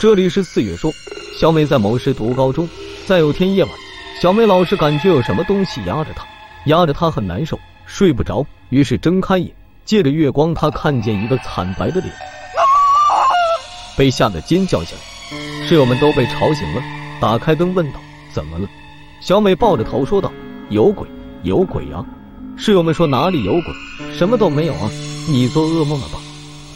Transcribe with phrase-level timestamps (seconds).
[0.00, 0.92] 这里是四月说，
[1.36, 2.68] 小美在某市读高中，
[3.04, 3.72] 在有天夜晚，
[4.22, 6.24] 小美老是感觉有什么东西压着她，
[6.66, 9.52] 压着她很难受，睡不着，于是睁开眼，
[9.84, 12.14] 借着月光，她看见一个惨白的脸，
[13.96, 16.82] 被吓得尖叫起来，室友们都被吵醒了，
[17.20, 17.98] 打开灯问道
[18.32, 18.68] ：“怎么了？”
[19.20, 20.30] 小美抱着头说道
[20.70, 21.08] ：“有鬼，
[21.42, 22.06] 有鬼啊！”
[22.56, 23.74] 室友们说：“哪里有鬼？
[24.16, 24.88] 什么都没有啊！
[25.28, 26.20] 你做噩梦了吧？”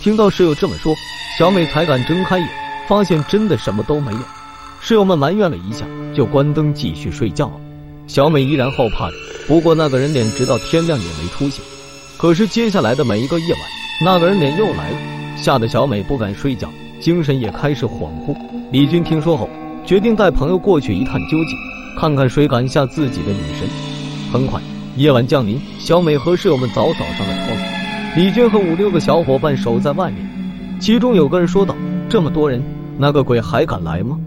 [0.03, 0.93] 听到室友这么说，
[1.39, 2.49] 小美才敢睁开眼，
[2.93, 4.19] 发现真的什么都没有。
[4.79, 7.55] 室友们埋怨了一下，就关灯继续睡觉了。
[8.07, 9.17] 小美依然后怕着，
[9.49, 11.65] 不过那个人脸直到天亮也没出现。
[12.19, 13.63] 可是接下来的每一个夜晚，
[14.05, 14.97] 那个人脸又来了，
[15.39, 16.69] 吓得小美不敢睡觉，
[17.01, 18.37] 精神也开始恍惚。
[18.71, 19.49] 李军听说后，
[19.87, 21.57] 决定带朋友过去一探究竟，
[21.99, 23.67] 看看谁敢吓自己的女神。
[24.31, 24.61] 很快。
[24.97, 27.59] 夜晚降临，小美和室友们早早上了床。
[28.19, 31.75] 李军和五六个小伙伴守在外面，其中有个人说道
[32.11, 32.63] ：“这么多人，
[32.99, 34.19] 那个鬼还敢来吗？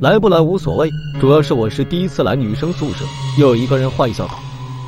[0.00, 3.04] 来不来无所谓，主要是我是第一次来女生宿舍。”
[3.38, 4.34] 又有一个人坏笑道：“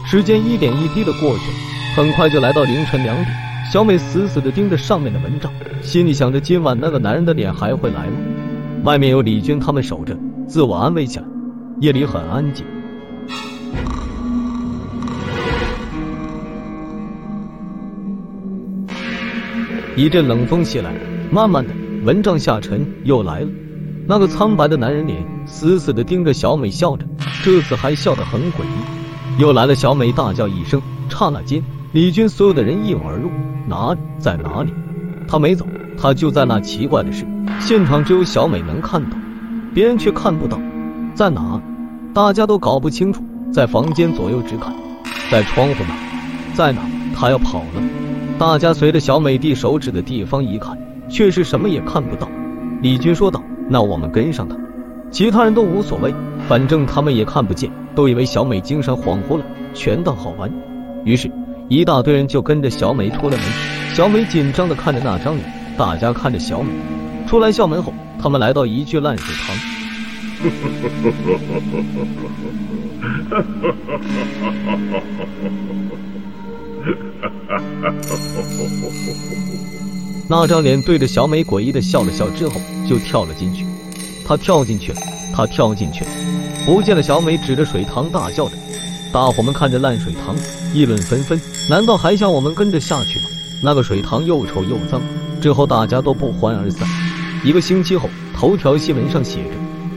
[0.04, 1.56] 时间一点一滴的过去了，
[1.96, 3.28] 很快就来到凌晨两点。
[3.72, 5.50] 小美死死的盯着上面的蚊帐，
[5.82, 8.12] 心里想着今晚那个男人的脸还会来吗？
[8.84, 11.24] 外面有李军他们守着，自我安慰起来。
[11.80, 12.64] 夜里很安静。
[19.96, 20.92] 一阵冷风袭来，
[21.30, 21.72] 慢慢的，
[22.04, 23.48] 蚊帐下沉，又来了。
[24.06, 27.06] 那个苍白的男人脸死死的盯着小美，笑着，
[27.42, 29.40] 这次还笑得很诡异。
[29.40, 33.30] 又来了，小美大叫一声，刹那间，李军所有的人一涌而入。
[33.66, 34.70] 哪里，在哪里？
[35.26, 36.60] 他没走，他就在那。
[36.60, 37.26] 奇怪的是，
[37.58, 39.16] 现场只有小美能看到，
[39.72, 40.60] 别人却看不到。
[41.14, 41.60] 在哪？
[42.12, 43.24] 大家都搞不清楚。
[43.52, 44.74] 在房间左右直看，
[45.30, 46.82] 在窗户那，在哪？
[47.16, 47.82] 他要跑了。
[48.38, 50.76] 大家随着小美递手指的地方一看，
[51.08, 52.28] 却是什么也看不到。
[52.82, 54.56] 李军说道：“那我们跟上他。”
[55.10, 56.12] 其他人都无所谓，
[56.48, 60.52] 反正他们也看不见，都以为小美精神恍惚了，全当好玩。
[61.04, 61.30] 于是，
[61.68, 63.40] 一大堆人就跟着小美出了门。
[63.94, 65.44] 小美紧张的看着那张脸，
[65.78, 66.70] 大家看着小美。
[67.28, 69.56] 出来校门后，他们来到一具烂水塘。
[80.26, 83.66] 那张脸对着小美诡异的笑了笑之后，就跳了进去。
[84.26, 84.98] 他跳进去了，
[85.34, 86.10] 他跳进去了，
[86.64, 87.02] 不见了。
[87.02, 88.56] 小美指着水塘大叫着。
[89.12, 90.34] 大伙们看着烂水塘，
[90.72, 91.38] 议论纷纷。
[91.68, 93.26] 难道还想我们跟着下去吗？
[93.62, 95.00] 那个水塘又臭又脏。
[95.42, 96.88] 之后大家都不欢而散。
[97.44, 99.50] 一个星期后，头条新闻上写着：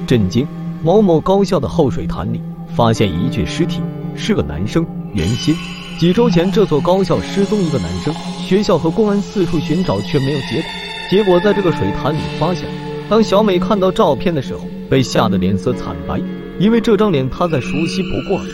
[0.06, 0.46] 震惊！
[0.84, 2.42] 某某高校的后水潭里
[2.76, 3.82] 发现一具尸体，
[4.16, 4.86] 是个男生。
[5.14, 5.56] 原先。
[6.00, 10.70] 几周前，这所高校失踪一个男生，学校和公安四处寻找，却没有结果。
[11.10, 12.66] 结果在这个水潭里发现。
[13.10, 16.22] 当小美看到照片的时候，被吓得脸色惨白，
[16.60, 18.50] 因为这张脸她再熟悉不过了。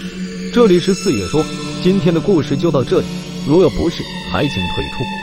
[0.54, 1.44] 这里是四月说，
[1.82, 3.06] 今天的故事就到这里，
[3.46, 4.02] 如有不适，
[4.32, 5.23] 还请退出。